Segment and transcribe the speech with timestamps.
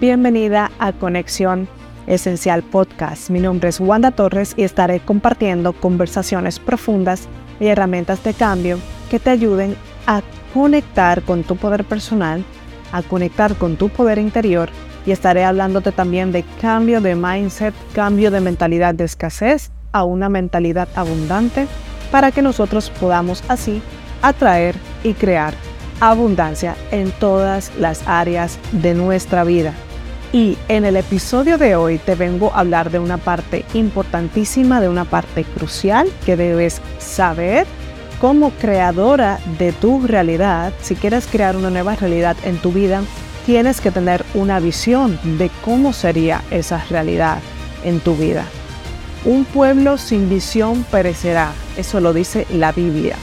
[0.00, 1.68] Bienvenida a Conexión
[2.08, 3.30] Esencial Podcast.
[3.30, 7.28] Mi nombre es Wanda Torres y estaré compartiendo conversaciones profundas
[7.60, 9.76] y herramientas de cambio que te ayuden
[10.08, 10.22] a
[10.52, 12.44] conectar con tu poder personal,
[12.90, 14.68] a conectar con tu poder interior
[15.06, 20.28] y estaré hablándote también de cambio de mindset, cambio de mentalidad de escasez a una
[20.28, 21.68] mentalidad abundante
[22.10, 23.80] para que nosotros podamos así
[24.22, 25.54] atraer y crear
[26.10, 29.74] abundancia en todas las áreas de nuestra vida.
[30.32, 34.88] Y en el episodio de hoy te vengo a hablar de una parte importantísima, de
[34.88, 37.66] una parte crucial que debes saber
[38.20, 40.72] como creadora de tu realidad.
[40.82, 43.02] Si quieres crear una nueva realidad en tu vida,
[43.46, 47.38] tienes que tener una visión de cómo sería esa realidad
[47.84, 48.44] en tu vida.
[49.24, 53.16] Un pueblo sin visión perecerá, eso lo dice la Biblia.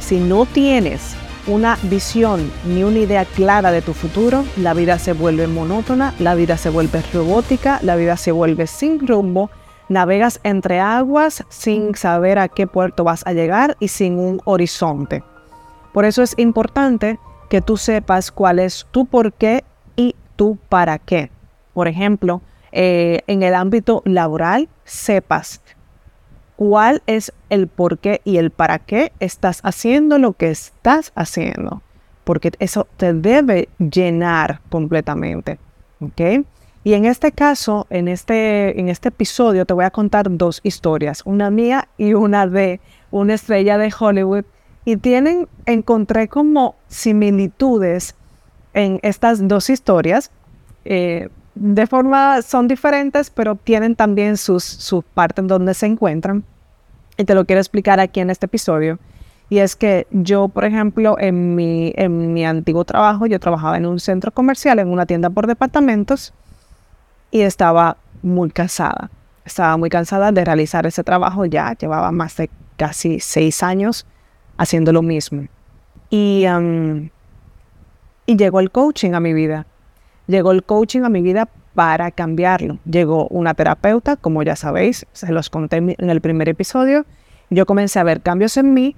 [0.00, 1.14] Si no tienes
[1.46, 6.34] una visión ni una idea clara de tu futuro, la vida se vuelve monótona, la
[6.34, 9.50] vida se vuelve robótica, la vida se vuelve sin rumbo,
[9.88, 15.22] navegas entre aguas sin saber a qué puerto vas a llegar y sin un horizonte.
[15.92, 19.64] Por eso es importante que tú sepas cuál es tu por qué
[19.96, 21.30] y tu para qué.
[21.74, 22.42] Por ejemplo,
[22.72, 25.60] eh, en el ámbito laboral, sepas
[26.60, 31.80] cuál es el por qué y el para qué estás haciendo lo que estás haciendo,
[32.22, 35.58] porque eso te debe llenar completamente.
[36.84, 41.22] Y en este caso, en este, en este episodio, te voy a contar dos historias,
[41.24, 42.78] una mía y una de
[43.10, 44.44] una estrella de Hollywood.
[44.84, 48.16] Y tienen, encontré como similitudes
[48.74, 50.30] en estas dos historias.
[50.84, 56.44] Eh, de forma son diferentes, pero tienen también sus, sus partes donde se encuentran.
[57.16, 58.98] Y te lo quiero explicar aquí en este episodio.
[59.50, 63.84] Y es que yo, por ejemplo, en mi, en mi antiguo trabajo, yo trabajaba en
[63.84, 66.32] un centro comercial, en una tienda por departamentos,
[67.32, 69.10] y estaba muy cansada.
[69.44, 71.72] Estaba muy cansada de realizar ese trabajo ya.
[71.74, 74.06] Llevaba más de casi seis años
[74.56, 75.46] haciendo lo mismo.
[76.10, 76.44] Y,
[78.26, 79.66] y llegó el coaching a mi vida.
[80.30, 82.78] Llegó el coaching a mi vida para cambiarlo.
[82.88, 87.04] Llegó una terapeuta, como ya sabéis, se los conté en el primer episodio.
[87.50, 88.94] Yo comencé a ver cambios en mí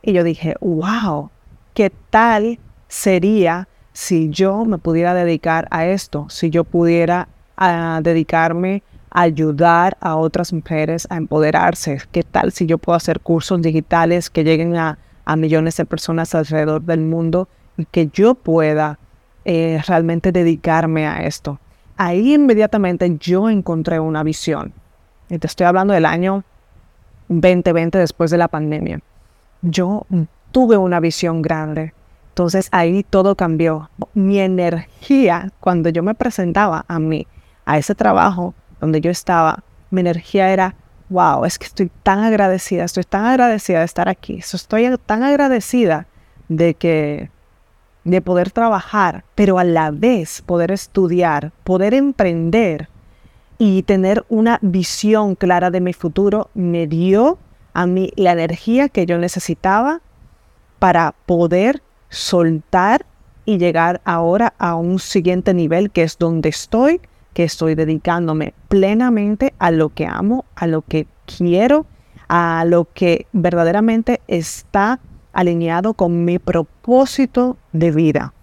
[0.00, 1.30] y yo dije, wow,
[1.74, 6.26] ¿qué tal sería si yo me pudiera dedicar a esto?
[6.30, 7.28] Si yo pudiera
[7.58, 12.00] ah, dedicarme a ayudar a otras mujeres a empoderarse.
[12.10, 16.34] ¿Qué tal si yo puedo hacer cursos digitales que lleguen a, a millones de personas
[16.34, 18.98] alrededor del mundo y que yo pueda
[19.44, 21.58] eh, realmente dedicarme a esto.
[21.96, 24.72] Ahí inmediatamente yo encontré una visión.
[25.28, 26.44] Y te estoy hablando del año
[27.28, 29.00] 2020 después de la pandemia.
[29.62, 30.06] Yo
[30.52, 31.92] tuve una visión grande.
[32.28, 33.90] Entonces ahí todo cambió.
[34.14, 37.26] Mi energía, cuando yo me presentaba a mí,
[37.64, 40.74] a ese trabajo donde yo estaba, mi energía era,
[41.08, 46.06] wow, es que estoy tan agradecida, estoy tan agradecida de estar aquí, estoy tan agradecida
[46.48, 47.30] de que
[48.04, 52.88] de poder trabajar, pero a la vez poder estudiar, poder emprender
[53.58, 57.38] y tener una visión clara de mi futuro, me dio
[57.74, 60.00] a mí la energía que yo necesitaba
[60.78, 63.06] para poder soltar
[63.44, 67.00] y llegar ahora a un siguiente nivel que es donde estoy,
[67.34, 71.86] que estoy dedicándome plenamente a lo que amo, a lo que quiero,
[72.28, 75.00] a lo que verdaderamente está
[75.32, 78.34] alineado con mi propósito de vida.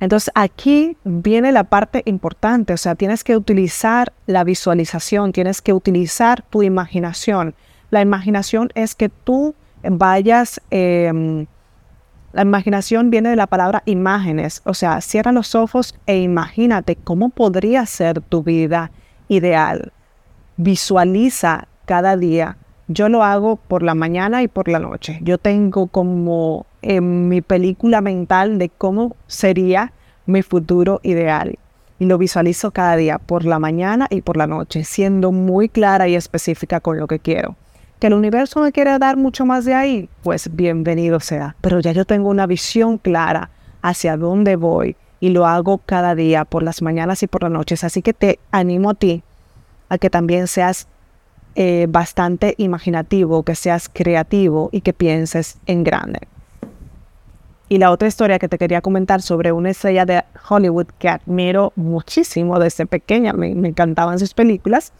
[0.00, 5.74] Entonces aquí viene la parte importante, o sea, tienes que utilizar la visualización, tienes que
[5.74, 7.54] utilizar tu imaginación.
[7.90, 11.46] La imaginación es que tú vayas, em,
[12.32, 17.28] la imaginación viene de la palabra imágenes, o sea, cierra los ojos e imagínate cómo
[17.28, 18.90] podría ser tu vida
[19.28, 19.92] ideal.
[20.56, 22.56] Visualiza cada día
[22.92, 25.20] yo lo hago por la mañana y por la noche.
[25.22, 29.92] Yo tengo como en mi película mental de cómo sería
[30.26, 31.56] mi futuro ideal.
[32.00, 36.08] Y lo visualizo cada día, por la mañana y por la noche, siendo muy clara
[36.08, 37.54] y específica con lo que quiero.
[38.00, 41.54] Que el universo me quiere dar mucho más de ahí, pues bienvenido sea.
[41.60, 43.50] Pero ya yo tengo una visión clara
[43.82, 47.84] hacia dónde voy y lo hago cada día, por las mañanas y por las noches.
[47.84, 49.22] Así que te animo a ti
[49.88, 50.88] a que también seas
[51.54, 56.20] eh, bastante imaginativo, que seas creativo y que pienses en grande.
[57.68, 61.72] Y la otra historia que te quería comentar sobre una estrella de Hollywood que admiro
[61.76, 64.92] muchísimo desde pequeña, me, encantaban sus películas,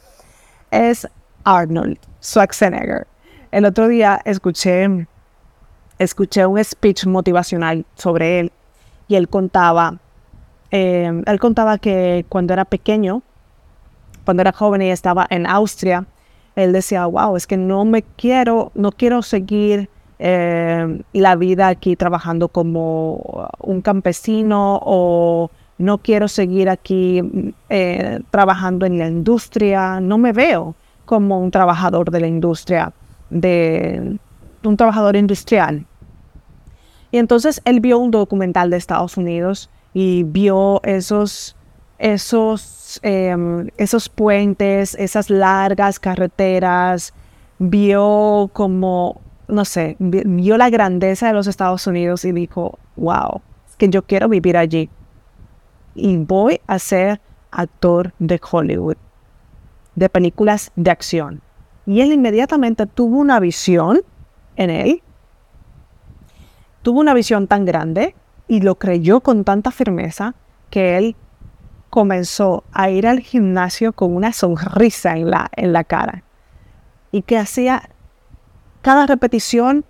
[0.70, 1.08] es
[1.44, 3.06] Arnold Schwarzenegger.
[3.50, 5.06] El otro día escuché,
[5.98, 8.52] escuché un speech motivacional sobre él
[9.08, 9.98] y él contaba
[10.70, 13.22] eh, él contaba que cuando era pequeño,
[14.24, 16.06] cuando era joven y estaba en Austria,
[16.56, 19.88] él decía, wow, es que no me quiero, no quiero seguir
[20.18, 27.22] eh, la vida aquí trabajando como un campesino o no quiero seguir aquí
[27.70, 30.74] eh, trabajando en la industria, no me veo
[31.06, 32.92] como un trabajador de la industria,
[33.30, 34.18] de
[34.62, 35.86] un trabajador industrial.
[37.10, 41.56] Y entonces él vio un documental de Estados Unidos y vio esos,
[42.00, 47.12] esos, em, esos puentes, esas largas carreteras,
[47.58, 53.42] vio como, no sé, vio la grandeza de los Estados Unidos y dijo, wow,
[53.76, 54.88] que yo quiero vivir allí
[55.94, 57.20] y voy a ser
[57.50, 58.96] actor de Hollywood,
[59.94, 61.42] de películas de acción.
[61.84, 64.00] Y él inmediatamente tuvo una visión
[64.56, 65.02] en él,
[66.82, 68.14] tuvo una visión tan grande
[68.48, 70.34] y lo creyó con tanta firmeza
[70.70, 71.16] que él
[71.90, 76.22] comenzó a ir al gimnasio con una sonrisa en la, en la cara
[77.12, 77.90] y que hacía
[78.82, 79.84] cada repetición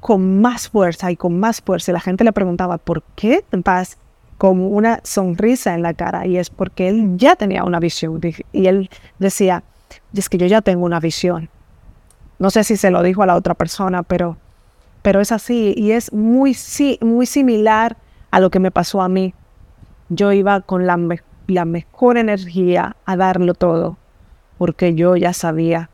[0.00, 1.92] con más fuerza y con más fuerza.
[1.92, 3.96] La gente le preguntaba, ¿por qué vas
[4.36, 8.20] con una sonrisa en la cara y es porque él ya tenía una visión
[8.52, 9.62] y él decía,
[10.12, 11.48] es que yo ya tengo una visión.
[12.38, 14.36] No sé si se lo dijo a la otra persona, pero,
[15.02, 16.56] pero es así y es muy,
[17.00, 17.96] muy similar
[18.30, 19.34] a lo que me pasó a mí.
[20.08, 20.98] Yo iba con la,
[21.46, 23.96] la mejor energía a darlo todo
[24.58, 25.90] porque yo ya sabía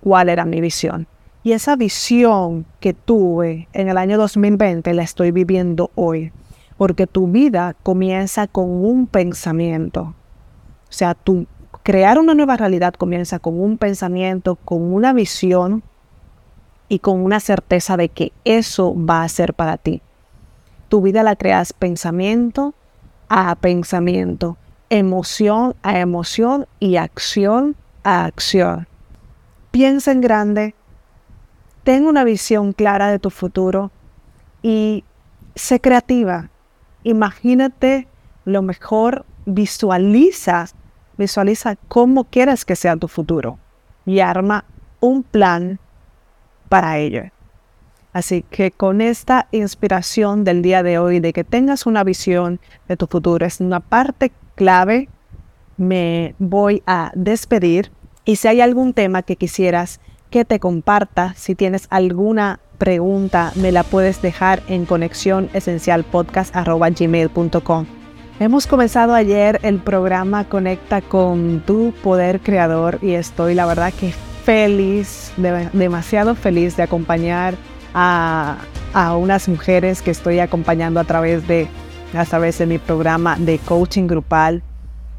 [0.00, 1.06] cuál era mi visión.
[1.42, 6.32] Y esa visión que tuve en el año 2020 la estoy viviendo hoy
[6.76, 10.00] porque tu vida comienza con un pensamiento.
[10.02, 11.46] O sea, tu,
[11.82, 15.82] crear una nueva realidad comienza con un pensamiento, con una visión
[16.88, 20.02] y con una certeza de que eso va a ser para ti.
[20.88, 22.74] Tu vida la creas pensamiento
[23.28, 24.56] a pensamiento,
[24.90, 28.86] emoción a emoción y acción a acción.
[29.70, 30.74] Piensa en grande,
[31.84, 33.90] ten una visión clara de tu futuro
[34.62, 35.04] y
[35.54, 36.50] sé creativa.
[37.04, 38.08] Imagínate
[38.44, 40.66] lo mejor, visualiza,
[41.16, 43.58] visualiza cómo quieres que sea tu futuro
[44.04, 44.64] y arma
[44.98, 45.78] un plan
[46.68, 47.24] para ello.
[48.12, 52.96] Así que con esta inspiración del día de hoy, de que tengas una visión de
[52.96, 55.08] tu futuro, es una parte clave,
[55.76, 57.92] me voy a despedir.
[58.24, 63.72] Y si hay algún tema que quisieras que te comparta, si tienes alguna pregunta me
[63.72, 67.86] la puedes dejar en conexión esencial gmail.com.
[68.40, 74.12] Hemos comenzado ayer el programa Conecta con tu poder creador y estoy la verdad que
[74.44, 75.30] feliz,
[75.74, 77.54] demasiado feliz de acompañar
[77.94, 78.58] a,
[78.92, 81.68] a, unas mujeres que estoy acompañando a través de,
[82.14, 84.62] a través de mi programa de coaching grupal.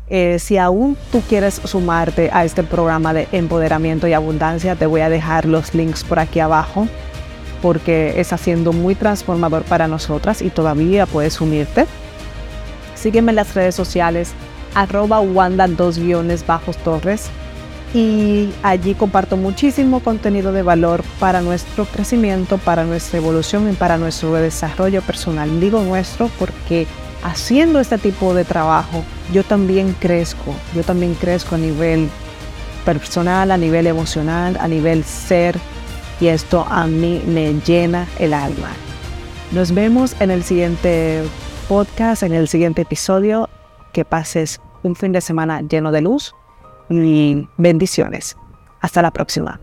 [0.07, 5.01] Eh, si aún tú quieres sumarte a este programa de empoderamiento y abundancia, te voy
[5.01, 6.87] a dejar los links por aquí abajo
[7.61, 11.85] porque está siendo muy transformador para nosotras y todavía puedes unirte.
[12.95, 14.33] Sígueme en las redes sociales
[14.75, 17.29] arroba wanda dos guiones bajos torres
[17.93, 23.97] y allí comparto muchísimo contenido de valor para nuestro crecimiento, para nuestra evolución y para
[23.97, 25.59] nuestro desarrollo personal.
[25.59, 26.87] Digo nuestro porque
[27.23, 29.03] haciendo este tipo de trabajo
[29.33, 32.09] yo también crezco, yo también crezco a nivel
[32.85, 35.57] personal, a nivel emocional, a nivel ser,
[36.19, 38.69] y esto a mí me llena el alma.
[39.51, 41.23] Nos vemos en el siguiente
[41.67, 43.49] podcast, en el siguiente episodio.
[43.91, 46.33] Que pases un fin de semana lleno de luz
[47.57, 48.37] bendiciones.
[48.81, 49.59] Hasta la próxima.